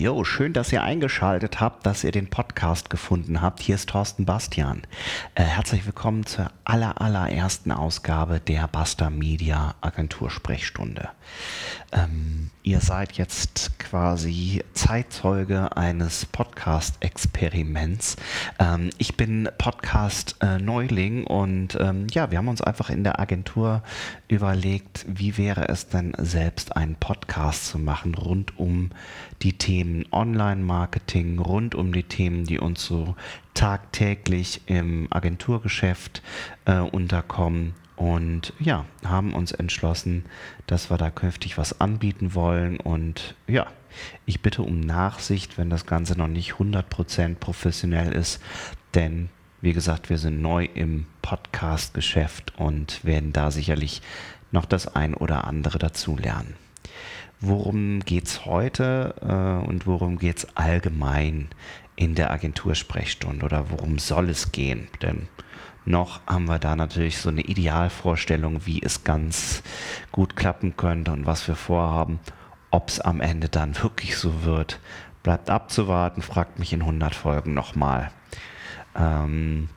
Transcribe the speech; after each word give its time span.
Jo, 0.00 0.22
schön, 0.22 0.52
dass 0.52 0.72
ihr 0.72 0.84
eingeschaltet 0.84 1.58
habt, 1.58 1.84
dass 1.84 2.04
ihr 2.04 2.12
den 2.12 2.30
Podcast 2.30 2.88
gefunden 2.88 3.42
habt. 3.42 3.58
Hier 3.58 3.74
ist 3.74 3.88
Thorsten 3.88 4.26
Bastian. 4.26 4.82
Äh, 5.34 5.42
herzlich 5.42 5.86
willkommen 5.86 6.24
zur 6.24 6.52
aller, 6.62 7.00
allerersten 7.00 7.72
Ausgabe 7.72 8.38
der 8.38 8.68
Basta 8.68 9.10
Media 9.10 9.74
Agentur 9.80 10.30
Sprechstunde. 10.30 11.08
Ähm, 11.90 12.50
ihr 12.62 12.80
seid 12.80 13.12
jetzt 13.14 13.78
quasi 13.78 14.62
Zeitzeuge 14.74 15.74
eines 15.74 16.26
Podcast-Experiments. 16.26 18.16
Ähm, 18.58 18.90
ich 18.98 19.16
bin 19.16 19.48
Podcast-Neuling 19.56 21.24
und 21.24 21.78
ähm, 21.80 22.06
ja, 22.10 22.30
wir 22.30 22.36
haben 22.38 22.48
uns 22.48 22.60
einfach 22.60 22.90
in 22.90 23.04
der 23.04 23.18
Agentur 23.20 23.82
überlegt, 24.28 25.06
wie 25.08 25.38
wäre 25.38 25.68
es 25.68 25.88
denn 25.88 26.12
selbst 26.18 26.76
einen 26.76 26.96
Podcast 26.96 27.68
zu 27.68 27.78
machen 27.78 28.14
rund 28.14 28.58
um 28.58 28.90
die 29.40 29.56
Themen 29.56 30.04
Online-Marketing, 30.12 31.38
rund 31.38 31.74
um 31.74 31.92
die 31.92 32.02
Themen, 32.02 32.44
die 32.44 32.58
uns 32.58 32.84
so 32.84 33.16
tagtäglich 33.54 34.60
im 34.66 35.08
Agenturgeschäft 35.10 36.22
äh, 36.66 36.80
unterkommen 36.80 37.74
und 37.98 38.52
ja, 38.60 38.84
haben 39.04 39.34
uns 39.34 39.50
entschlossen, 39.50 40.24
dass 40.68 40.88
wir 40.88 40.98
da 40.98 41.10
künftig 41.10 41.58
was 41.58 41.80
anbieten 41.80 42.32
wollen. 42.32 42.78
Und 42.78 43.34
ja, 43.48 43.66
ich 44.24 44.40
bitte 44.40 44.62
um 44.62 44.78
Nachsicht, 44.78 45.58
wenn 45.58 45.68
das 45.68 45.84
Ganze 45.84 46.16
noch 46.16 46.28
nicht 46.28 46.52
100% 46.52 47.34
professionell 47.34 48.12
ist, 48.12 48.40
denn 48.94 49.30
wie 49.60 49.72
gesagt, 49.72 50.10
wir 50.10 50.18
sind 50.18 50.40
neu 50.40 50.68
im 50.72 51.06
Podcast-Geschäft 51.22 52.52
und 52.56 53.04
werden 53.04 53.32
da 53.32 53.50
sicherlich 53.50 54.00
noch 54.52 54.64
das 54.64 54.94
ein 54.94 55.14
oder 55.14 55.44
andere 55.44 55.80
dazulernen. 55.80 56.54
Worum 57.40 57.98
geht 58.00 58.26
es 58.26 58.46
heute 58.46 59.16
äh, 59.20 59.66
und 59.66 59.88
worum 59.88 60.18
geht 60.18 60.38
es 60.38 60.56
allgemein 60.56 61.48
in 61.96 62.14
der 62.14 62.30
Agentursprechstunde 62.30 63.44
oder 63.44 63.70
worum 63.70 63.98
soll 63.98 64.30
es 64.30 64.52
gehen? 64.52 64.86
Denn 65.02 65.28
noch 65.88 66.20
haben 66.26 66.46
wir 66.46 66.58
da 66.58 66.76
natürlich 66.76 67.18
so 67.18 67.28
eine 67.28 67.42
Idealvorstellung, 67.42 68.66
wie 68.66 68.82
es 68.82 69.04
ganz 69.04 69.62
gut 70.12 70.36
klappen 70.36 70.76
könnte 70.76 71.12
und 71.12 71.26
was 71.26 71.48
wir 71.48 71.56
vorhaben. 71.56 72.20
Ob 72.70 72.88
es 72.88 73.00
am 73.00 73.20
Ende 73.20 73.48
dann 73.48 73.80
wirklich 73.82 74.16
so 74.16 74.44
wird, 74.44 74.80
bleibt 75.22 75.50
abzuwarten, 75.50 76.22
fragt 76.22 76.58
mich 76.58 76.72
in 76.72 76.82
100 76.82 77.14
Folgen 77.14 77.54
nochmal. 77.54 78.10
Ähm, 78.94 79.68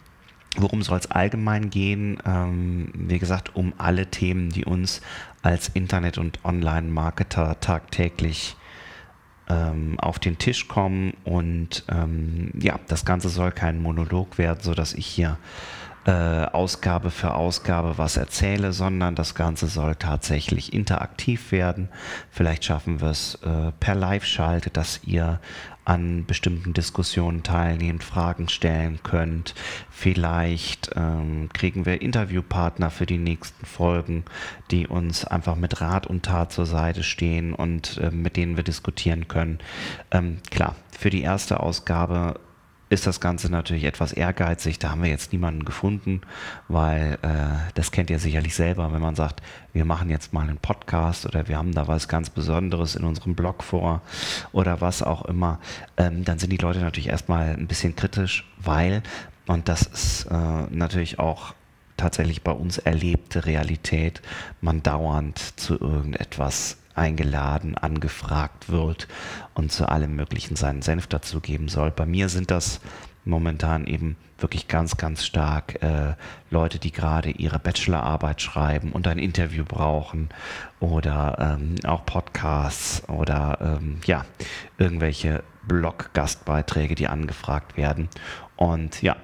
worum 0.58 0.82
soll 0.82 1.00
es 1.00 1.09
allgemein 1.09 1.70
gehen? 1.70 2.22
Ähm, 2.26 2.92
wie 2.94 3.20
gesagt, 3.20 3.56
um 3.56 3.73
alle 3.78 4.08
Themen, 4.08 4.50
die 4.50 4.66
uns 4.66 5.02
als 5.42 5.70
Internet- 5.70 6.17
und 6.17 6.44
Online-Marketer 6.44 7.59
tagtäglich 7.59 8.56
ähm, 9.50 10.00
auf 10.00 10.20
den 10.20 10.38
Tisch 10.38 10.67
kommen. 10.67 11.14
Und 11.23 11.86
ähm, 11.89 12.52
ja, 12.59 12.80
das 12.88 13.06
Ganze 13.06 13.30
soll 13.30 13.52
kein 13.52 13.82
Monolog 13.82 14.38
werden, 14.38 14.59
sodass 14.62 14.94
ich 14.94 15.06
hier 15.06 15.38
äh, 16.06 16.12
Ausgabe 16.12 17.12
für 17.12 17.36
Ausgabe 17.36 17.98
was 17.98 18.18
erzähle, 18.18 18.74
sondern 18.74 19.16
das 19.16 19.36
Ganze 19.36 19.68
soll 19.68 19.96
tatsächlich 19.96 20.74
interaktiv 20.74 21.52
werden. 21.52 21.90
Vielleicht 22.32 22.66
schaffen 22.66 23.02
wir 23.02 23.10
es 23.10 23.36
äh, 23.44 23.72
per 23.80 23.96
Live-Schalte, 23.96 24.72
dass 24.72 25.02
ihr 25.04 25.40
an 25.86 26.26
bestimmten 26.26 26.74
Diskussionen 26.74 27.44
teilnehmt, 27.44 28.04
Fragen 28.04 28.50
stellen 28.50 29.00
könnt. 29.04 29.56
Vielleicht 29.90 30.92
ähm, 30.96 31.50
kriegen 31.54 31.86
wir 31.86 32.02
Interviewpartner 32.02 32.90
für 32.92 33.06
die 33.06 33.18
nächsten 33.18 33.66
Folgen, 33.66 34.24
die 34.70 34.88
uns 34.88 35.26
einfach 35.26 35.56
mit 35.56 35.82
Rat 35.82 36.06
und 36.08 36.24
Tat 36.24 36.52
zur 36.52 36.66
Seite 36.66 37.04
stehen 37.04 37.54
und 37.54 37.98
äh, 37.98 38.12
mit 38.12 38.38
denen 38.38 38.58
wir 38.58 38.64
diskutieren 38.64 39.28
können. 39.28 39.60
Ähm, 40.12 40.38
klar, 40.50 40.76
für 40.98 41.10
die 41.10 41.23
erste 41.23 41.60
Ausgabe 41.60 42.40
ist 42.92 43.08
das 43.08 43.22
Ganze 43.22 43.50
natürlich 43.50 43.86
etwas 43.86 44.12
ehrgeizig. 44.12 44.78
Da 44.78 44.92
haben 44.92 45.02
wir 45.02 45.10
jetzt 45.10 45.32
niemanden 45.32 45.64
gefunden, 45.64 46.22
weil 46.68 47.18
äh, 47.22 47.72
das 47.74 47.92
kennt 47.92 48.10
ihr 48.10 48.20
sicherlich 48.20 48.54
selber, 48.54 48.92
wenn 48.92 49.02
man 49.02 49.16
sagt, 49.16 49.42
wir 49.72 49.86
machen 49.86 50.10
jetzt 50.10 50.34
mal 50.34 50.42
einen 50.42 50.58
Podcast 50.58 51.26
oder 51.26 51.48
wir 51.48 51.58
haben 51.58 51.74
da 51.74 51.88
was 51.88 52.10
ganz 52.10 52.30
Besonderes 52.30 52.96
in 52.96 53.06
unserem 53.06 53.34
Blog 53.34 53.64
vor 53.64 54.02
oder 54.52 54.82
was 54.82 55.02
auch 55.02 55.24
immer, 55.24 55.60
ähm, 55.96 56.26
dann 56.26 56.38
sind 56.38 56.52
die 56.52 56.58
Leute 56.58 56.80
natürlich 56.80 57.08
erstmal 57.08 57.56
ein 57.56 57.68
bisschen 57.68 57.96
kritisch, 57.96 58.46
weil, 58.58 59.04
und 59.48 59.70
das 59.70 59.84
ist 59.84 60.26
äh, 60.26 60.64
natürlich 60.70 61.18
auch 61.18 61.54
tatsächlich 61.96 62.42
bei 62.42 62.52
uns 62.52 62.78
erlebte 62.78 63.46
Realität, 63.46 64.22
man 64.60 64.84
dauernd 64.84 65.40
zu 65.58 65.80
irgendetwas 65.80 66.78
eingeladen, 66.96 67.78
angefragt 67.78 68.70
wird 68.70 69.08
und 69.54 69.72
zu 69.72 69.88
allem 69.88 70.16
Möglichen 70.16 70.56
seinen 70.56 70.82
Senf 70.82 71.08
dazugeben 71.08 71.68
soll. 71.68 71.92
Bei 71.92 72.06
mir 72.06 72.30
sind 72.30 72.52
das 72.52 72.82
momentan 73.24 73.86
eben 73.86 74.16
wirklich 74.40 74.68
ganz, 74.68 74.98
ganz 74.98 75.24
stark 75.26 75.82
äh, 75.84 76.16
Leute, 76.50 76.80
die 76.80 76.92
gerade 76.92 77.30
ihre 77.30 77.60
Bachelorarbeit 77.60 78.42
schreiben 78.42 78.92
und 78.92 79.08
ein 79.08 79.20
Interview 79.20 79.64
brauchen 79.64 80.30
oder 80.80 81.58
ähm, 81.60 81.76
auch 81.86 82.06
Podcasts 82.06 83.08
oder 83.08 83.60
ähm, 83.62 84.02
ja, 84.06 84.26
irgendwelche 84.78 85.44
Blog-Gastbeiträge, 85.68 86.96
die 86.96 87.08
angefragt 87.08 87.78
werden. 87.78 88.10
Und 88.56 89.02
ja, 89.02 89.16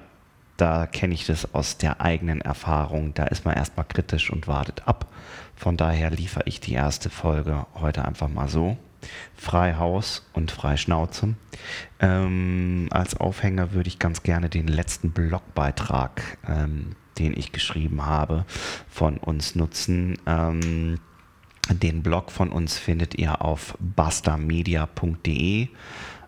da 0.58 0.86
kenne 0.86 1.14
ich 1.14 1.24
das 1.24 1.54
aus 1.54 1.78
der 1.78 2.00
eigenen 2.00 2.40
Erfahrung. 2.40 3.14
Da 3.14 3.24
ist 3.24 3.44
man 3.44 3.54
erstmal 3.54 3.86
kritisch 3.86 4.30
und 4.30 4.46
wartet 4.48 4.86
ab. 4.86 5.06
Von 5.56 5.76
daher 5.76 6.10
liefere 6.10 6.44
ich 6.46 6.60
die 6.60 6.74
erste 6.74 7.10
Folge 7.10 7.66
heute 7.74 8.04
einfach 8.04 8.28
mal 8.28 8.48
so. 8.48 8.76
Frei 9.36 9.74
Haus 9.76 10.28
und 10.32 10.50
frei 10.50 10.76
Schnauze. 10.76 11.34
Ähm, 12.00 12.88
als 12.90 13.16
Aufhänger 13.18 13.72
würde 13.72 13.88
ich 13.88 14.00
ganz 14.00 14.24
gerne 14.24 14.48
den 14.48 14.66
letzten 14.66 15.12
Blogbeitrag, 15.12 16.38
ähm, 16.46 16.96
den 17.18 17.36
ich 17.36 17.52
geschrieben 17.52 18.04
habe, 18.04 18.44
von 18.88 19.16
uns 19.18 19.54
nutzen. 19.54 20.18
Ähm, 20.26 20.98
den 21.70 22.02
Blog 22.02 22.32
von 22.32 22.50
uns 22.50 22.78
findet 22.78 23.14
ihr 23.14 23.42
auf 23.42 23.76
bastamedia.de, 23.78 25.68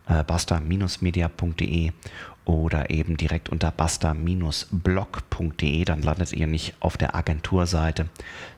äh, 0.07 0.25
basta-media.de 0.25 1.93
oder 2.45 2.91
eben 2.91 3.17
direkt 3.17 3.49
unter 3.49 3.71
basta-blog.de. 3.71 5.85
Dann 5.85 6.03
landet 6.03 6.33
ihr 6.33 6.47
nicht 6.47 6.75
auf 6.81 6.97
der 6.97 7.15
Agenturseite, 7.15 8.09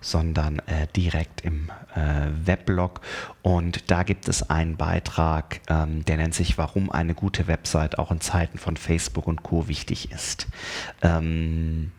sondern 0.00 0.60
äh, 0.60 0.87
direkt 0.97 1.43
im 1.43 1.70
äh, 1.94 2.47
Weblog. 2.47 3.00
Und 3.43 3.91
da 3.91 4.03
gibt 4.03 4.28
es 4.28 4.48
einen 4.48 4.76
Beitrag, 4.76 5.60
ähm, 5.69 6.04
der 6.04 6.16
nennt 6.16 6.34
sich, 6.34 6.59
warum 6.59 6.91
eine 6.91 7.15
gute 7.15 7.48
Website 7.48 7.98
auch 7.98 8.10
in 8.10 8.20
Zeiten 8.20 8.59
von 8.59 8.76
Facebook 8.76 9.26
und 9.26 9.43
Co 9.43 9.69
wichtig 9.69 10.12
ist. 10.12 10.47
Ähm, 11.03 11.93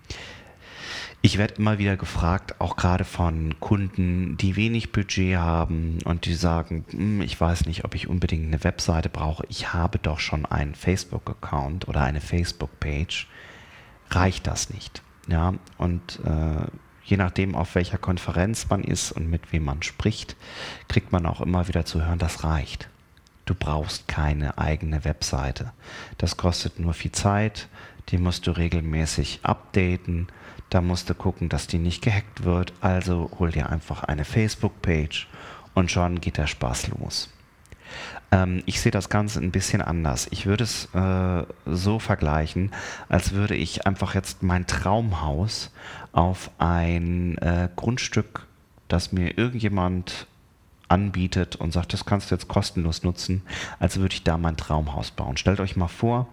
ich 1.26 1.38
werde 1.38 1.54
immer 1.56 1.78
wieder 1.78 1.96
gefragt, 1.96 2.60
auch 2.60 2.76
gerade 2.76 3.06
von 3.06 3.58
Kunden, 3.62 4.36
die 4.36 4.58
wenig 4.58 4.92
Budget 4.92 5.38
haben 5.38 6.00
und 6.04 6.26
die 6.26 6.34
sagen, 6.34 6.84
hm, 6.90 7.22
ich 7.22 7.40
weiß 7.40 7.66
nicht, 7.66 7.86
ob 7.86 7.96
ich 7.96 8.10
unbedingt 8.10 8.46
eine 8.46 8.62
Webseite 8.66 9.08
brauche. 9.08 9.46
Ich 9.48 9.72
habe 9.72 10.00
doch 10.00 10.20
schon 10.20 10.46
einen 10.46 10.76
Facebook-Account 10.76 11.88
oder 11.88 12.02
eine 12.02 12.20
Facebook-Page. 12.20 13.30
Reicht 14.10 14.48
das 14.48 14.70
nicht? 14.70 15.02
Ja, 15.30 15.54
und 15.78 16.20
äh, 16.26 16.68
je 17.06 17.16
nachdem, 17.16 17.56
auf 17.56 17.74
welcher 17.76 17.98
Konferenz 17.98 18.68
man 18.70 18.84
ist 18.84 19.14
und 19.14 19.30
mit 19.30 19.54
wem 19.54 19.64
man 19.64 19.82
spricht, 19.82 20.36
kriegt 20.90 21.14
man 21.14 21.26
auch 21.26 21.40
immer 21.40 21.70
wieder 21.70 21.86
zu 21.86 22.04
hören, 22.06 22.20
das 22.20 22.44
reicht. 22.44 22.90
Du 23.46 23.56
brauchst 23.56 24.10
keine 24.10 24.58
eigene 24.58 25.06
Webseite. 25.06 25.72
Das 26.18 26.36
kostet 26.36 26.80
nur 26.80 26.94
viel 26.94 27.14
Zeit, 27.14 27.70
die 28.10 28.18
musst 28.18 28.48
du 28.48 28.52
regelmäßig 28.52 29.40
updaten 29.44 30.28
da 30.74 30.82
musst 30.82 31.08
du 31.08 31.14
gucken, 31.14 31.50
dass 31.50 31.68
die 31.68 31.78
nicht 31.78 32.02
gehackt 32.02 32.46
wird. 32.46 32.74
Also 32.82 33.30
hol 33.38 33.52
dir 33.52 33.70
einfach 33.70 34.04
eine 34.04 34.26
Facebook-Page 34.26 35.28
und 35.76 35.92
schon 35.92 36.20
geht 36.20 36.38
der 36.38 36.48
Spaß 36.48 36.88
los. 36.88 37.30
Ähm, 38.32 38.64
ich 38.66 38.82
sehe 38.82 38.92
das 38.92 39.10
Ganze 39.10 39.40
ein 39.40 39.52
bisschen 39.52 39.84
anders. 39.84 40.28
Ich 40.32 40.48
würde 40.48 40.64
es 40.64 40.86
äh, 40.96 41.46
so 41.68 42.00
vergleichen, 42.00 42.72
als 43.08 43.34
würde 43.34 43.56
ich 43.56 43.86
einfach 43.86 44.16
jetzt 44.16 44.42
mein 44.42 44.66
Traumhaus 44.66 45.72
auf 46.12 46.50
ein 46.58 47.38
äh, 47.38 47.70
Grundstück, 47.76 48.48
das 48.88 49.12
mir 49.12 49.38
irgendjemand 49.38 50.26
anbietet 50.88 51.56
und 51.56 51.72
sagt, 51.72 51.94
das 51.94 52.06
kannst 52.06 52.32
du 52.32 52.36
jetzt 52.36 52.48
kostenlos 52.48 53.04
nutzen, 53.04 53.44
als 53.80 54.00
würde 54.00 54.16
ich 54.16 54.24
da 54.24 54.40
mein 54.40 54.58
Traumhaus 54.58 55.12
bauen. 55.12 55.38
Stellt 55.38 55.60
euch 55.60 55.76
mal 55.76 55.88
vor, 55.88 56.28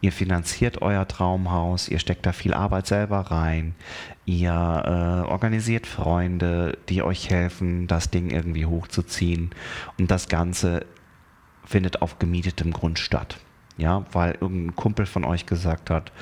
Ihr 0.00 0.12
finanziert 0.12 0.82
euer 0.82 1.06
Traumhaus, 1.06 1.88
ihr 1.88 2.00
steckt 2.00 2.26
da 2.26 2.32
viel 2.32 2.54
Arbeit 2.54 2.88
selber 2.88 3.18
rein, 3.20 3.74
ihr 4.24 4.50
äh, 4.50 5.28
organisiert 5.30 5.86
Freunde, 5.86 6.76
die 6.88 7.02
euch 7.02 7.30
helfen, 7.30 7.86
das 7.86 8.10
Ding 8.10 8.30
irgendwie 8.30 8.66
hochzuziehen 8.66 9.50
und 9.98 10.10
das 10.10 10.28
Ganze 10.28 10.84
findet 11.64 12.02
auf 12.02 12.18
gemietetem 12.18 12.72
Grund 12.72 12.98
statt. 12.98 13.38
Ja, 13.78 14.04
weil 14.12 14.36
irgendein 14.40 14.76
Kumpel 14.76 15.06
von 15.06 15.24
euch 15.24 15.46
gesagt 15.46 15.88
hat, 15.88 16.12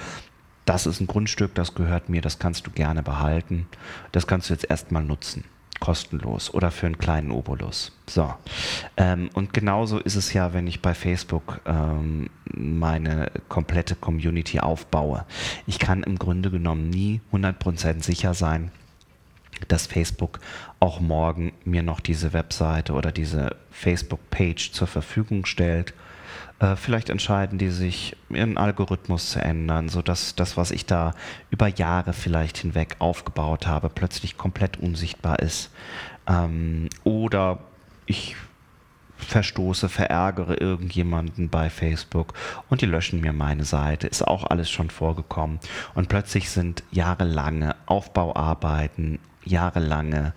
das 0.66 0.86
ist 0.86 1.00
ein 1.00 1.06
Grundstück, 1.06 1.54
das 1.54 1.74
gehört 1.74 2.08
mir, 2.08 2.20
das 2.20 2.38
kannst 2.38 2.66
du 2.66 2.70
gerne 2.70 3.02
behalten, 3.02 3.66
das 4.12 4.26
kannst 4.26 4.50
du 4.50 4.54
jetzt 4.54 4.68
erstmal 4.70 5.02
nutzen. 5.02 5.44
Kostenlos 5.80 6.52
oder 6.52 6.70
für 6.70 6.86
einen 6.86 6.98
kleinen 6.98 7.30
Obolus. 7.30 7.92
So. 8.06 8.32
Ähm, 8.96 9.30
und 9.34 9.52
genauso 9.52 9.98
ist 9.98 10.14
es 10.14 10.32
ja, 10.32 10.52
wenn 10.52 10.66
ich 10.66 10.82
bei 10.82 10.94
Facebook 10.94 11.60
ähm, 11.66 12.30
meine 12.54 13.30
komplette 13.48 13.96
Community 13.96 14.60
aufbaue. 14.60 15.24
Ich 15.66 15.78
kann 15.78 16.02
im 16.02 16.18
Grunde 16.18 16.50
genommen 16.50 16.90
nie 16.90 17.20
100% 17.32 18.02
sicher 18.02 18.34
sein, 18.34 18.70
dass 19.68 19.86
Facebook 19.86 20.40
auch 20.78 21.00
morgen 21.00 21.52
mir 21.64 21.82
noch 21.82 22.00
diese 22.00 22.32
Webseite 22.32 22.92
oder 22.92 23.12
diese 23.12 23.56
Facebook-Page 23.70 24.72
zur 24.72 24.86
Verfügung 24.86 25.46
stellt. 25.46 25.94
Äh, 26.58 26.76
vielleicht 26.76 27.10
entscheiden 27.10 27.58
die 27.58 27.70
sich, 27.70 28.16
ihren 28.28 28.58
Algorithmus 28.58 29.30
zu 29.30 29.40
ändern, 29.40 29.88
sodass 29.88 30.34
das, 30.34 30.56
was 30.56 30.70
ich 30.70 30.86
da 30.86 31.12
über 31.50 31.68
Jahre 31.68 32.12
vielleicht 32.12 32.58
hinweg 32.58 32.96
aufgebaut 32.98 33.66
habe, 33.66 33.88
plötzlich 33.88 34.36
komplett 34.36 34.78
unsichtbar 34.78 35.38
ist. 35.38 35.70
Ähm, 36.26 36.88
oder 37.04 37.60
ich 38.06 38.36
verstoße, 39.16 39.88
verärgere 39.88 40.54
irgendjemanden 40.60 41.50
bei 41.50 41.68
Facebook 41.68 42.32
und 42.68 42.80
die 42.80 42.86
löschen 42.86 43.20
mir 43.20 43.32
meine 43.32 43.64
Seite. 43.64 44.06
Ist 44.06 44.26
auch 44.26 44.44
alles 44.44 44.70
schon 44.70 44.90
vorgekommen. 44.90 45.60
Und 45.94 46.08
plötzlich 46.08 46.50
sind 46.50 46.82
jahrelange 46.90 47.76
Aufbauarbeiten 47.86 49.18
jahrelange 49.44 50.32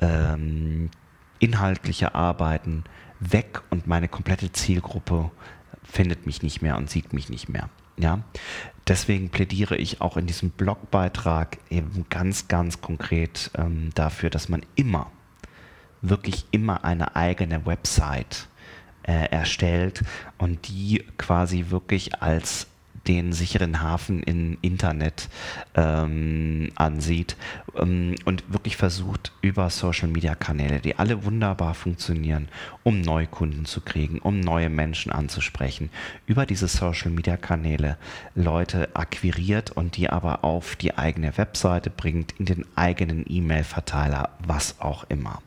ähm, 0.00 0.90
inhaltliche 1.38 2.14
Arbeiten 2.14 2.84
weg 3.30 3.62
und 3.70 3.86
meine 3.86 4.08
komplette 4.08 4.52
Zielgruppe 4.52 5.30
findet 5.82 6.26
mich 6.26 6.42
nicht 6.42 6.62
mehr 6.62 6.76
und 6.76 6.90
sieht 6.90 7.12
mich 7.12 7.28
nicht 7.28 7.48
mehr. 7.48 7.68
Ja, 7.98 8.20
deswegen 8.88 9.28
plädiere 9.28 9.76
ich 9.76 10.00
auch 10.00 10.16
in 10.16 10.26
diesem 10.26 10.50
Blogbeitrag 10.50 11.58
eben 11.68 12.06
ganz, 12.08 12.48
ganz 12.48 12.80
konkret 12.80 13.50
ähm, 13.56 13.90
dafür, 13.94 14.30
dass 14.30 14.48
man 14.48 14.62
immer, 14.76 15.10
wirklich 16.00 16.46
immer 16.50 16.84
eine 16.84 17.14
eigene 17.14 17.66
Website 17.66 18.48
äh, 19.02 19.26
erstellt 19.30 20.02
und 20.38 20.68
die 20.68 21.04
quasi 21.18 21.66
wirklich 21.68 22.22
als 22.22 22.66
den 23.06 23.32
sicheren 23.32 23.80
Hafen 23.80 24.22
im 24.22 24.58
Internet 24.62 25.28
ähm, 25.74 26.70
ansieht 26.76 27.36
ähm, 27.76 28.14
und 28.24 28.44
wirklich 28.52 28.76
versucht 28.76 29.32
über 29.40 29.70
Social-Media-Kanäle, 29.70 30.80
die 30.80 30.98
alle 30.98 31.24
wunderbar 31.24 31.74
funktionieren, 31.74 32.48
um 32.84 33.00
Neukunden 33.00 33.64
zu 33.64 33.80
kriegen, 33.80 34.18
um 34.18 34.40
neue 34.40 34.68
Menschen 34.68 35.12
anzusprechen, 35.12 35.90
über 36.26 36.46
diese 36.46 36.68
Social-Media-Kanäle 36.68 37.96
Leute 38.34 38.94
akquiriert 38.94 39.70
und 39.70 39.96
die 39.96 40.08
aber 40.08 40.44
auf 40.44 40.76
die 40.76 40.96
eigene 40.96 41.36
Webseite 41.36 41.90
bringt, 41.90 42.32
in 42.38 42.46
den 42.46 42.64
eigenen 42.76 43.24
E-Mail-Verteiler, 43.28 44.30
was 44.46 44.80
auch 44.80 45.04
immer. 45.08 45.42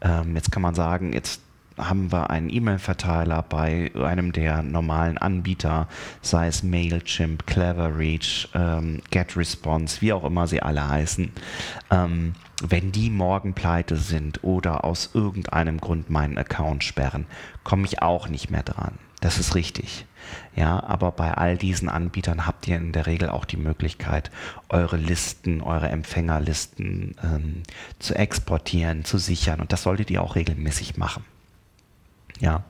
Ähm, 0.00 0.34
jetzt 0.34 0.50
kann 0.50 0.62
man 0.62 0.74
sagen, 0.74 1.12
jetzt 1.12 1.40
haben 1.76 2.12
wir 2.12 2.30
einen 2.30 2.50
E-Mail-Verteiler 2.50 3.42
bei 3.42 3.90
einem 3.94 4.32
der 4.32 4.62
normalen 4.62 5.18
Anbieter, 5.18 5.88
sei 6.22 6.46
es 6.46 6.62
Mailchimp, 6.62 7.46
Cleverreach, 7.46 8.48
ähm, 8.54 9.02
GetResponse, 9.10 10.00
wie 10.00 10.12
auch 10.12 10.24
immer 10.24 10.46
sie 10.46 10.62
alle 10.62 10.88
heißen. 10.88 11.32
Ähm, 11.90 12.34
wenn 12.62 12.92
die 12.92 13.10
morgen 13.10 13.54
pleite 13.54 13.96
sind 13.96 14.44
oder 14.44 14.84
aus 14.84 15.10
irgendeinem 15.14 15.80
Grund 15.80 16.10
meinen 16.10 16.38
Account 16.38 16.84
sperren, 16.84 17.26
komme 17.64 17.86
ich 17.86 18.02
auch 18.02 18.28
nicht 18.28 18.50
mehr 18.50 18.62
dran. 18.62 18.98
Das 19.20 19.38
ist 19.38 19.54
richtig. 19.54 20.06
Ja, 20.54 20.82
aber 20.84 21.10
bei 21.12 21.32
all 21.32 21.56
diesen 21.56 21.88
Anbietern 21.88 22.46
habt 22.46 22.68
ihr 22.68 22.76
in 22.76 22.92
der 22.92 23.06
Regel 23.06 23.28
auch 23.28 23.44
die 23.44 23.56
Möglichkeit, 23.56 24.30
eure 24.68 24.96
Listen, 24.96 25.60
eure 25.60 25.88
Empfängerlisten 25.88 27.16
ähm, 27.22 27.62
zu 27.98 28.14
exportieren, 28.14 29.04
zu 29.04 29.18
sichern. 29.18 29.60
Und 29.60 29.72
das 29.72 29.82
solltet 29.82 30.10
ihr 30.10 30.22
auch 30.22 30.36
regelmäßig 30.36 30.96
machen. 30.96 31.24
Ja, 32.40 32.64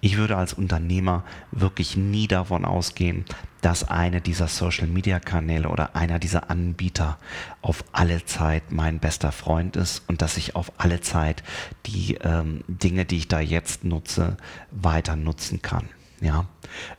ich 0.00 0.16
würde 0.16 0.36
als 0.36 0.52
Unternehmer 0.52 1.24
wirklich 1.50 1.96
nie 1.96 2.28
davon 2.28 2.64
ausgehen, 2.64 3.24
dass 3.60 3.88
eine 3.88 4.20
dieser 4.20 4.46
Social 4.46 4.86
Media 4.86 5.18
Kanäle 5.18 5.68
oder 5.68 5.96
einer 5.96 6.18
dieser 6.20 6.48
Anbieter 6.48 7.18
auf 7.60 7.84
alle 7.92 8.24
Zeit 8.24 8.70
mein 8.70 9.00
bester 9.00 9.32
Freund 9.32 9.76
ist 9.76 10.04
und 10.08 10.22
dass 10.22 10.36
ich 10.36 10.54
auf 10.54 10.72
alle 10.78 11.00
Zeit 11.00 11.42
die 11.86 12.14
ähm, 12.22 12.62
Dinge, 12.68 13.04
die 13.04 13.18
ich 13.18 13.28
da 13.28 13.40
jetzt 13.40 13.84
nutze, 13.84 14.36
weiter 14.70 15.16
nutzen 15.16 15.60
kann. 15.60 15.88
Ja, 16.20 16.46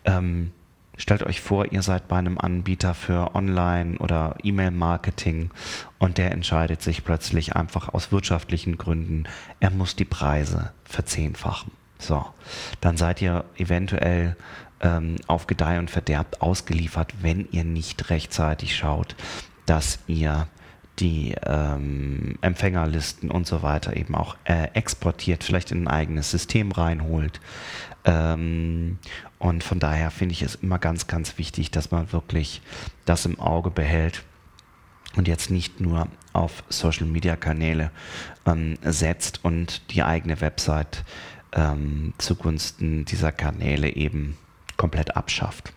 ähm, 0.04 0.52
Stellt 0.98 1.24
euch 1.24 1.42
vor, 1.42 1.72
ihr 1.72 1.82
seid 1.82 2.08
bei 2.08 2.18
einem 2.18 2.38
Anbieter 2.38 2.94
für 2.94 3.34
Online- 3.34 3.98
oder 3.98 4.36
E-Mail-Marketing 4.44 5.50
und 5.98 6.20
der 6.20 6.32
entscheidet 6.32 6.84
sich 6.84 7.04
plötzlich 7.04 7.56
einfach 7.56 7.90
aus 7.90 8.12
wirtschaftlichen 8.12 8.78
Gründen, 8.78 9.24
er 9.60 9.72
muss 9.72 9.96
die 9.96 10.06
Preise 10.06 10.74
verzehnfachen. 10.84 11.72
So, 12.02 12.26
dann 12.82 12.98
seid 12.98 13.22
ihr 13.22 13.46
eventuell 13.58 14.36
ähm, 14.82 15.18
auf 15.28 15.48
Gedeih 15.48 15.80
und 15.80 15.92
Verderb 15.92 16.38
ausgeliefert, 16.40 17.14
wenn 17.22 17.48
ihr 17.52 17.64
nicht 17.64 18.10
rechtzeitig 18.10 18.76
schaut, 18.76 19.16
dass 19.66 20.00
ihr 20.08 20.48
die 21.00 21.36
ähm, 21.46 22.38
Empfängerlisten 22.42 23.32
und 23.32 23.48
so 23.48 23.64
weiter 23.64 23.96
eben 23.96 24.16
auch 24.16 24.36
äh, 24.44 24.68
exportiert, 24.74 25.44
vielleicht 25.44 25.72
in 25.72 25.84
ein 25.84 25.88
eigenes 25.88 26.32
System 26.32 26.72
reinholt. 26.72 27.40
Ähm, 28.04 29.00
und 29.40 29.64
von 29.64 29.80
daher 29.80 30.12
finde 30.12 30.34
ich 30.34 30.42
es 30.42 30.56
immer 30.56 30.80
ganz, 30.80 31.08
ganz 31.08 31.38
wichtig, 31.38 31.72
dass 31.72 31.92
man 31.92 32.12
wirklich 32.12 32.62
das 33.06 33.26
im 33.26 33.40
Auge 33.40 33.72
behält 33.72 34.24
und 35.16 35.28
jetzt 35.28 35.50
nicht 35.50 35.80
nur 35.80 36.08
auf 36.34 36.64
Social-Media-Kanäle 36.70 37.92
ähm, 38.46 38.78
setzt 38.82 39.44
und 39.44 39.92
die 39.92 40.04
eigene 40.04 40.42
Website 40.42 41.04
ähm, 41.54 42.14
zugunsten 42.18 43.06
dieser 43.06 43.32
Kanäle 43.32 43.96
eben 43.96 44.38
komplett 44.78 45.16
abschafft. 45.16 45.74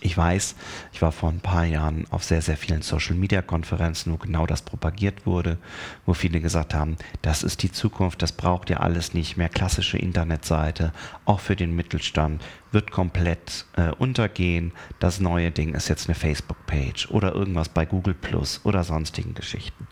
Ich 0.00 0.16
weiß, 0.16 0.54
ich 0.92 1.00
war 1.00 1.10
vor 1.10 1.30
ein 1.30 1.40
paar 1.40 1.64
Jahren 1.64 2.06
auf 2.10 2.22
sehr, 2.22 2.42
sehr 2.42 2.56
vielen 2.56 2.82
Social-Media-Konferenzen, 2.82 4.12
wo 4.12 4.18
genau 4.18 4.46
das 4.46 4.60
propagiert 4.60 5.24
wurde, 5.24 5.56
wo 6.04 6.12
viele 6.12 6.40
gesagt 6.40 6.74
haben, 6.74 6.96
das 7.22 7.42
ist 7.42 7.62
die 7.62 7.72
Zukunft, 7.72 8.20
das 8.20 8.32
braucht 8.32 8.68
ihr 8.68 8.80
alles 8.80 9.14
nicht 9.14 9.36
mehr. 9.36 9.48
Klassische 9.48 9.96
Internetseite, 9.96 10.92
auch 11.24 11.40
für 11.40 11.56
den 11.56 11.74
Mittelstand, 11.74 12.44
wird 12.72 12.90
komplett 12.90 13.64
äh, 13.76 13.90
untergehen. 13.92 14.72
Das 15.00 15.18
neue 15.18 15.50
Ding 15.50 15.74
ist 15.74 15.88
jetzt 15.88 16.08
eine 16.08 16.14
Facebook-Page 16.14 17.10
oder 17.10 17.34
irgendwas 17.34 17.70
bei 17.70 17.86
Google 17.86 18.14
Plus 18.14 18.60
oder 18.64 18.84
sonstigen 18.84 19.34
Geschichten 19.34 19.88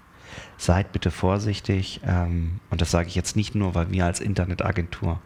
seid 0.56 0.92
bitte 0.92 1.10
vorsichtig. 1.10 2.00
Ähm, 2.06 2.60
und 2.70 2.80
das 2.80 2.90
sage 2.90 3.08
ich 3.08 3.14
jetzt 3.14 3.36
nicht 3.36 3.54
nur, 3.54 3.74
weil 3.74 3.90
wir 3.90 4.04
als 4.04 4.20
Internetagentur 4.20 5.20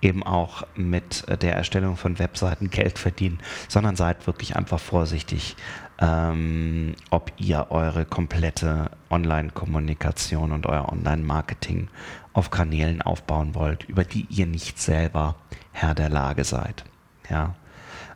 eben 0.00 0.22
auch 0.22 0.66
mit 0.76 1.24
der 1.42 1.56
Erstellung 1.56 1.96
von 1.96 2.18
Webseiten 2.18 2.70
Geld 2.70 2.98
verdienen, 2.98 3.40
sondern 3.68 3.96
seid 3.96 4.26
wirklich 4.26 4.56
einfach 4.56 4.78
vorsichtig, 4.78 5.56
ähm, 6.00 6.94
ob 7.10 7.32
ihr 7.36 7.66
eure 7.70 8.04
komplette 8.04 8.90
Online-Kommunikation 9.10 10.52
und 10.52 10.66
euer 10.66 10.92
Online-Marketing 10.92 11.88
auf 12.32 12.50
Kanälen 12.50 13.02
aufbauen 13.02 13.54
wollt, 13.54 13.84
über 13.84 14.04
die 14.04 14.26
ihr 14.30 14.46
nicht 14.46 14.78
selber 14.78 15.34
Herr 15.72 15.94
der 15.94 16.08
Lage 16.08 16.44
seid. 16.44 16.84
Ja. 17.28 17.54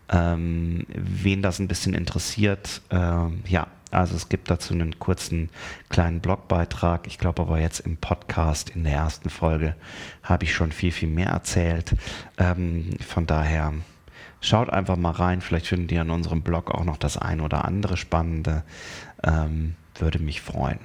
Ähm, 0.08 0.86
wen 0.88 1.42
das 1.42 1.58
ein 1.58 1.68
bisschen 1.68 1.94
interessiert, 1.94 2.82
äh, 2.90 3.26
ja, 3.46 3.66
also 3.92 4.16
es 4.16 4.28
gibt 4.28 4.50
dazu 4.50 4.74
einen 4.74 4.98
kurzen 4.98 5.50
kleinen 5.88 6.20
Blogbeitrag. 6.20 7.06
Ich 7.06 7.18
glaube 7.18 7.42
aber 7.42 7.60
jetzt 7.60 7.80
im 7.80 7.96
Podcast 7.96 8.70
in 8.70 8.84
der 8.84 8.94
ersten 8.94 9.30
Folge 9.30 9.76
habe 10.22 10.44
ich 10.44 10.54
schon 10.54 10.72
viel, 10.72 10.92
viel 10.92 11.08
mehr 11.08 11.28
erzählt. 11.28 11.94
Ähm, 12.38 12.90
von 13.06 13.26
daher 13.26 13.72
schaut 14.40 14.70
einfach 14.70 14.96
mal 14.96 15.10
rein. 15.10 15.40
Vielleicht 15.40 15.66
findet 15.66 15.92
ihr 15.92 16.00
an 16.00 16.10
unserem 16.10 16.42
Blog 16.42 16.70
auch 16.70 16.84
noch 16.84 16.96
das 16.96 17.16
ein 17.16 17.40
oder 17.40 17.64
andere 17.64 17.96
Spannende. 17.96 18.64
Ähm, 19.22 19.76
würde 19.98 20.18
mich 20.18 20.40
freuen. 20.40 20.78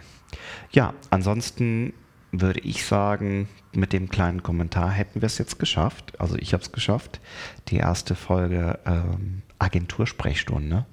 Ja, 0.72 0.94
ansonsten 1.10 1.94
würde 2.32 2.60
ich 2.60 2.86
sagen, 2.86 3.48
mit 3.72 3.94
dem 3.94 4.10
kleinen 4.10 4.44
Kommentar 4.44 4.92
hätten 4.92 5.22
wir 5.22 5.28
es 5.28 5.38
jetzt 5.38 5.60
geschafft. 5.60 6.20
Also 6.20 6.36
ich 6.36 6.54
habe 6.54 6.64
es 6.64 6.72
geschafft. 6.72 7.22
Die 7.70 7.78
erste 7.78 8.16
Folge 8.16 8.80
ähm, 8.86 9.44
Agentursprechstunde 9.60 10.86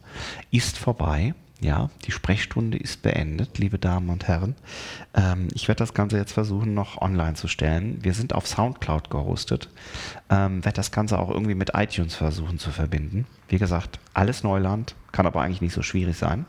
ist 0.51 0.79
vorbei. 0.79 1.35
Ja, 1.65 1.89
die 2.05 2.13
Sprechstunde 2.13 2.77
ist 2.77 3.01
beendet, 3.01 3.57
liebe 3.57 3.79
Damen 3.79 4.11
und 4.11 4.29
Herren. 4.29 4.55
Ähm, 5.15 5.49
ich 5.55 5.67
werde 5.67 5.79
das 5.79 5.95
Ganze 5.95 6.19
jetzt 6.19 6.33
versuchen, 6.33 6.75
noch 6.75 7.01
online 7.01 7.37
zu 7.37 7.49
stellen. 7.49 8.05
Wir 8.05 8.13
sind 8.13 8.35
auf 8.35 8.47
Soundcloud 8.47 9.09
gehostet. 9.09 9.71
Ähm, 10.29 10.63
werde 10.63 10.77
das 10.77 10.93
Ganze 10.93 11.19
auch 11.19 11.31
irgendwie 11.31 11.55
mit 11.55 11.71
iTunes 11.73 12.17
versuchen 12.17 12.59
zu 12.59 12.71
verbinden. 12.71 13.25
Wie 13.49 13.57
gesagt, 13.57 13.99
alles 14.13 14.43
Neuland, 14.43 14.95
kann 15.11 15.25
aber 15.25 15.41
eigentlich 15.41 15.63
nicht 15.63 15.73
so 15.73 15.81
schwierig 15.81 16.19
sein. 16.19 16.45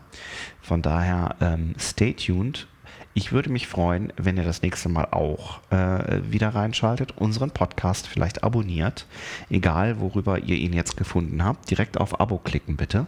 Von 0.61 0.81
daher, 0.81 1.37
ähm, 1.39 1.75
stay 1.79 2.13
tuned. 2.13 2.67
Ich 3.13 3.31
würde 3.31 3.49
mich 3.49 3.67
freuen, 3.67 4.11
wenn 4.17 4.35
ihr 4.35 4.43
das 4.43 4.63
nächste 4.63 4.89
Mal 4.89 5.07
auch 5.11 5.61
äh, 5.71 6.29
wieder 6.29 6.49
reinschaltet, 6.49 7.13
unseren 7.17 7.51
Podcast 7.51 8.05
vielleicht 8.07 8.43
abonniert, 8.43 9.07
egal 9.49 10.01
worüber 10.01 10.39
ihr 10.39 10.57
ihn 10.57 10.73
jetzt 10.73 10.97
gefunden 10.97 11.41
habt. 11.41 11.71
Direkt 11.71 11.97
auf 11.97 12.19
Abo 12.19 12.37
klicken 12.37 12.75
bitte. 12.75 13.07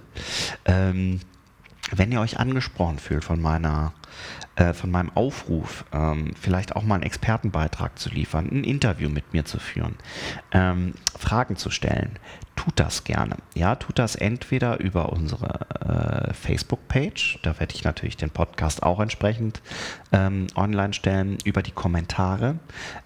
Ähm, 0.64 1.20
wenn 1.92 2.12
ihr 2.12 2.22
euch 2.22 2.40
angesprochen 2.40 3.00
fühlt 3.00 3.24
von 3.24 3.42
meiner 3.42 3.94
äh, 4.56 4.74
von 4.74 4.90
meinem 4.90 5.12
Aufruf, 5.14 5.86
ähm, 5.94 6.32
vielleicht 6.40 6.76
auch 6.76 6.84
mal 6.84 6.96
einen 6.96 7.04
Expertenbeitrag 7.04 7.98
zu 8.00 8.10
liefern, 8.10 8.50
ein 8.52 8.64
Interview 8.64 9.10
mit 9.10 9.34
mir 9.34 9.46
zu 9.46 9.60
führen, 9.60 9.96
ähm, 10.52 10.94
Fragen 11.18 11.58
zu 11.58 11.70
stellen, 11.70 12.18
tut 12.56 12.74
das 12.80 13.04
gerne. 13.04 13.38
Ja, 13.54 13.76
tut 13.76 14.00
das 14.00 14.16
entweder 14.16 14.80
über 14.80 15.14
unsere 15.14 16.30
äh, 16.30 16.34
Facebook-Page, 16.34 17.40
da 17.44 17.60
werde 17.60 17.76
ich 17.76 17.84
natürlich 17.84 18.18
den 18.18 18.32
Podcast 18.32 18.82
auch 18.82 19.00
entsprechend 19.00 19.62
ähm, 20.12 20.48
online 20.56 20.94
stellen, 20.94 21.38
über 21.46 21.62
die 21.62 21.72
Kommentare. 21.72 22.58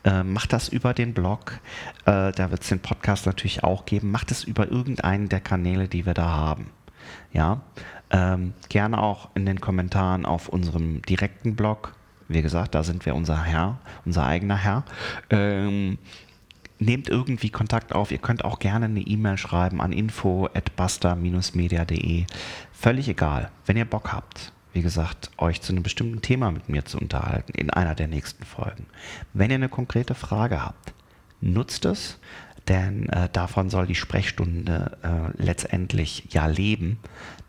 Äh, 0.05 0.23
macht 0.23 0.53
das 0.53 0.69
über 0.69 0.93
den 0.93 1.13
Blog, 1.13 1.59
äh, 2.05 2.31
da 2.31 2.49
wird 2.49 2.61
es 2.61 2.69
den 2.69 2.79
Podcast 2.79 3.25
natürlich 3.25 3.63
auch 3.63 3.85
geben. 3.85 4.09
Macht 4.09 4.31
es 4.31 4.45
über 4.45 4.71
irgendeinen 4.71 5.27
der 5.27 5.41
Kanäle, 5.41 5.89
die 5.89 6.05
wir 6.05 6.13
da 6.13 6.29
haben. 6.29 6.69
Ja, 7.33 7.61
ähm, 8.11 8.53
gerne 8.69 9.01
auch 9.01 9.29
in 9.35 9.45
den 9.45 9.61
Kommentaren 9.61 10.25
auf 10.25 10.49
unserem 10.49 11.01
direkten 11.01 11.55
Blog. 11.55 11.93
Wie 12.27 12.41
gesagt, 12.41 12.75
da 12.75 12.83
sind 12.83 13.05
wir 13.05 13.15
unser 13.15 13.41
Herr, 13.43 13.79
unser 14.05 14.25
eigener 14.25 14.57
Herr. 14.57 14.83
Ähm, 15.29 15.97
nehmt 16.79 17.07
irgendwie 17.09 17.49
Kontakt 17.49 17.93
auf. 17.93 18.11
Ihr 18.11 18.17
könnt 18.17 18.43
auch 18.43 18.59
gerne 18.59 18.85
eine 18.85 18.99
E-Mail 19.01 19.37
schreiben 19.37 19.79
an 19.81 19.93
info@basta-media.de. 19.93 22.25
Völlig 22.71 23.07
egal, 23.07 23.51
wenn 23.65 23.77
ihr 23.77 23.85
Bock 23.85 24.11
habt. 24.11 24.51
Wie 24.73 24.81
gesagt, 24.81 25.29
euch 25.37 25.61
zu 25.61 25.73
einem 25.73 25.83
bestimmten 25.83 26.21
Thema 26.21 26.49
mit 26.51 26.69
mir 26.69 26.85
zu 26.85 26.97
unterhalten 26.97 27.51
in 27.53 27.69
einer 27.69 27.93
der 27.93 28.07
nächsten 28.07 28.45
Folgen. 28.45 28.87
Wenn 29.33 29.51
ihr 29.51 29.55
eine 29.55 29.69
konkrete 29.69 30.15
Frage 30.15 30.63
habt, 30.63 30.93
nutzt 31.41 31.85
es, 31.85 32.17
denn 32.67 33.09
äh, 33.09 33.29
davon 33.31 33.69
soll 33.69 33.87
die 33.87 33.95
Sprechstunde 33.95 34.97
äh, 35.03 35.41
letztendlich 35.41 36.27
ja 36.29 36.45
leben. 36.45 36.99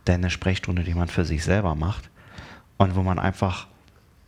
Denn 0.06 0.16
eine 0.16 0.30
Sprechstunde, 0.30 0.82
die 0.82 0.94
man 0.94 1.08
für 1.08 1.24
sich 1.24 1.44
selber 1.44 1.74
macht 1.74 2.10
und 2.76 2.96
wo 2.96 3.02
man 3.02 3.18
einfach 3.18 3.68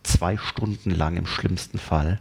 zwei 0.03 0.37
Stunden 0.37 0.91
lang 0.91 1.17
im 1.17 1.25
schlimmsten 1.25 1.79
Fall 1.79 2.19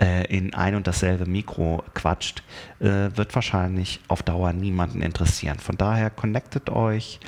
äh, 0.00 0.26
in 0.26 0.54
ein 0.54 0.74
und 0.74 0.86
dasselbe 0.86 1.26
Mikro 1.26 1.82
quatscht, 1.94 2.42
äh, 2.78 3.10
wird 3.16 3.34
wahrscheinlich 3.34 4.00
auf 4.08 4.22
Dauer 4.22 4.52
niemanden 4.52 5.02
interessieren. 5.02 5.58
Von 5.58 5.76
daher 5.76 6.10
connectet 6.10 6.70
euch, 6.70 7.20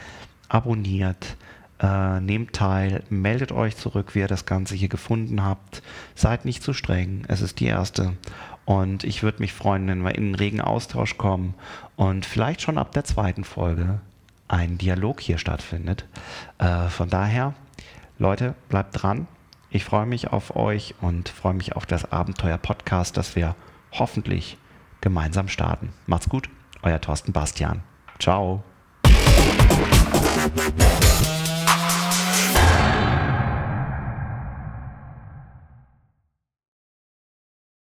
abonniert, 0.48 1.36
äh, 1.80 2.20
nehmt 2.20 2.52
teil, 2.52 3.02
meldet 3.08 3.50
euch 3.50 3.76
zurück, 3.76 4.14
wie 4.14 4.20
ihr 4.20 4.28
das 4.28 4.46
Ganze 4.46 4.74
hier 4.74 4.88
gefunden 4.88 5.42
habt. 5.42 5.82
Seid 6.14 6.44
nicht 6.44 6.62
zu 6.62 6.72
streng, 6.72 7.24
es 7.28 7.40
ist 7.40 7.60
die 7.60 7.66
erste. 7.66 8.12
Und 8.64 9.04
ich 9.04 9.22
würde 9.22 9.40
mich 9.40 9.52
freuen, 9.52 9.86
wenn 9.88 10.02
wir 10.02 10.14
in 10.14 10.24
einen 10.24 10.34
regen 10.34 10.60
Austausch 10.60 11.18
kommen 11.18 11.54
und 11.96 12.24
vielleicht 12.24 12.62
schon 12.62 12.78
ab 12.78 12.92
der 12.92 13.04
zweiten 13.04 13.44
Folge 13.44 14.00
ein 14.48 14.78
Dialog 14.78 15.20
hier 15.20 15.38
stattfindet. 15.38 16.06
Äh, 16.58 16.88
von 16.88 17.08
daher, 17.08 17.54
Leute, 18.18 18.54
bleibt 18.68 19.02
dran. 19.02 19.26
Ich 19.70 19.84
freue 19.84 20.06
mich 20.06 20.28
auf 20.28 20.54
euch 20.56 20.94
und 21.00 21.28
freue 21.28 21.54
mich 21.54 21.76
auf 21.76 21.84
das 21.84 22.10
Abenteuer-Podcast, 22.12 23.16
das 23.16 23.34
wir 23.36 23.56
hoffentlich 23.92 24.56
gemeinsam 25.00 25.48
starten. 25.48 25.92
Macht's 26.06 26.28
gut, 26.28 26.48
euer 26.82 27.00
Thorsten 27.00 27.32
Bastian. 27.32 27.82
Ciao. 28.18 28.62